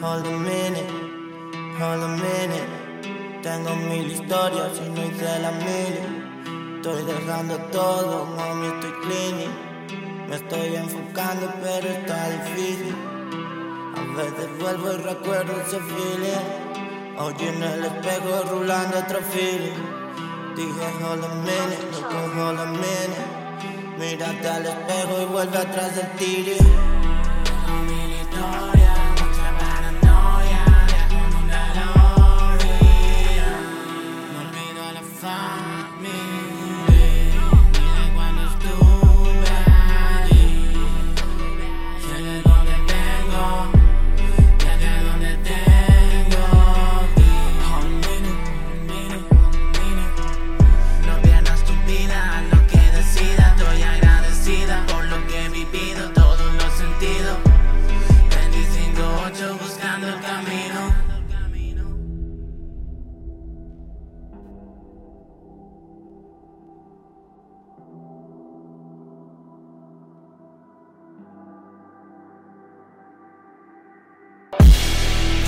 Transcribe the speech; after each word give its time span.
hold 0.00 0.26
a 0.26 0.30
minute, 0.30 0.90
hold 1.78 2.02
a 2.02 2.08
minute. 2.08 2.68
Tengo 3.42 3.74
mil 3.74 4.10
historias 4.10 4.80
y 4.84 4.88
no 4.90 5.02
hice 5.04 5.38
la 5.40 5.50
mil. 5.50 6.76
Estoy 6.76 7.04
dejando 7.04 7.56
todo, 7.72 8.26
mami, 8.36 8.66
estoy 8.66 8.92
cleaning. 9.02 9.54
Me 10.28 10.36
estoy 10.36 10.76
enfocando, 10.76 11.52
pero 11.62 11.88
está 11.88 12.30
difícil. 12.30 12.94
A 13.96 14.16
veces 14.16 14.48
vuelvo 14.60 14.92
y 14.92 14.96
recuerdo 14.98 15.52
ese 15.62 15.80
feeling. 15.80 16.46
Hoy 17.18 17.34
en 17.40 17.62
el 17.62 17.84
espejo 17.84 18.44
rulando 18.50 18.98
otro 18.98 19.18
feeling. 19.32 19.78
Dije, 20.54 20.86
hold 21.02 21.24
a 21.24 21.28
minute, 21.48 21.84
loco, 21.92 22.18
hold 22.36 22.60
a 22.60 22.66
minute. 22.66 23.38
Mírate 23.98 24.48
al 24.48 24.66
espejo 24.66 25.22
y 25.22 25.24
vuelve 25.24 25.58
atrás 25.58 25.96
del 25.96 26.10
tiri. 26.18 26.58
No 28.38 28.87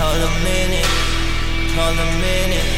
Hold 0.00 0.16
a 0.16 0.30
minute, 0.42 0.88
hold 1.76 2.00
a 2.00 2.06
minute. 2.24 2.70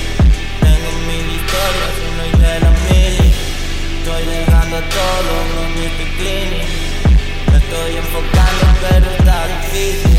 Tengo 0.58 0.90
mil 1.06 1.26
historias 1.38 1.94
y 2.02 2.08
no 2.16 2.22
hice 2.26 2.60
la 2.60 2.70
mili. 2.82 3.30
Estoy 3.98 4.22
dejando 4.26 4.78
todo, 4.98 5.32
no 5.54 5.62
me 5.78 5.86
estoy. 5.86 6.66
Me 7.46 7.56
estoy 7.62 7.90
enfocando, 8.02 8.64
pero 8.82 9.06
está 9.12 9.38
difícil. 9.54 10.18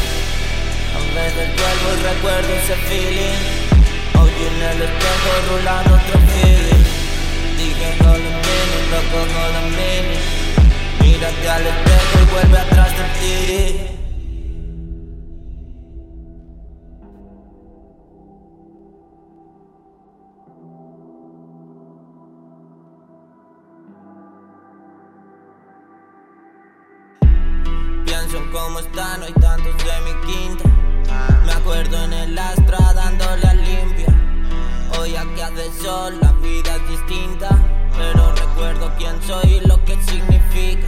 A 0.95 0.99
veces 1.13 1.47
vuelvo 1.59 1.87
y 1.91 2.03
recuerdo 2.07 2.49
ese 2.55 2.75
feeling. 2.87 3.39
Hoy 4.19 4.31
en 4.47 4.57
el 4.71 4.81
espejo 4.87 5.29
rulando 5.49 5.95
otro 5.95 6.19
feeling. 6.31 6.85
Dije 7.57 7.87
hold 7.99 8.27
a 8.31 8.35
minute, 8.47 8.87
loco, 8.93 9.19
hold 9.27 9.55
a 9.55 9.63
minute. 9.75 10.23
Mírate 11.01 11.49
al 11.49 11.67
espejo 11.67 12.15
y 12.21 12.25
vuelve 12.31 12.57
atrás 12.59 12.91
del 12.95 13.09
tiri. 13.19 14.02
Aquí 35.43 35.59
hace 35.59 35.83
sol, 35.83 36.17
la 36.21 36.31
vida 36.33 36.75
es 36.75 36.89
distinta. 36.89 37.49
Pero 37.97 38.33
recuerdo 38.33 38.91
quién 38.97 39.21
soy 39.23 39.55
y 39.55 39.67
lo 39.67 39.83
que 39.83 40.01
significa. 40.03 40.87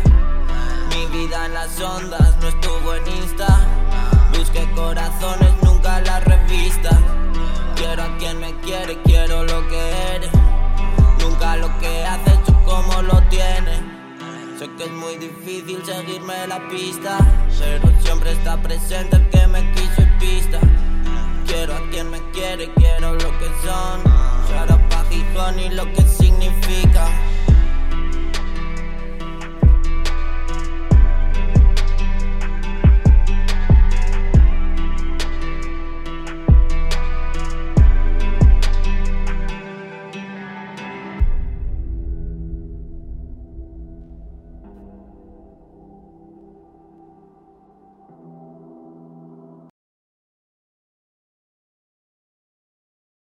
Mi 0.90 1.06
vida 1.08 1.46
en 1.46 1.54
las 1.54 1.80
ondas 1.82 2.38
no 2.40 2.48
estuvo 2.48 2.96
en 2.96 3.08
Insta. 3.08 3.48
Busqué 4.38 4.66
corazones, 4.72 5.52
nunca 5.62 6.00
la 6.02 6.22
revista. 6.22 6.90
Quiero 7.76 8.04
a 8.04 8.18
quien 8.18 8.40
me 8.40 8.54
quiere, 8.62 9.02
quiero 9.02 9.44
lo 9.44 9.68
que 9.68 10.16
eres. 10.16 10.32
Nunca 11.20 11.58
lo 11.58 11.68
que 11.80 12.06
haces 12.06 12.40
o 12.50 12.66
cómo 12.66 13.02
lo 13.02 13.22
tienes. 13.24 13.82
Sé 14.58 14.70
que 14.78 14.86
es 14.86 14.92
muy 14.92 15.18
difícil 15.18 15.84
seguirme 15.86 16.48
la 16.48 16.66
pista, 16.70 17.18
pero 17.60 17.92
siempre 18.02 18.32
está 18.32 18.62
presente 18.62 19.18
el 19.18 19.30
que 19.30 19.48
me 19.48 19.72
quiso 19.74 20.02
y 20.02 20.20
pista. 20.20 20.35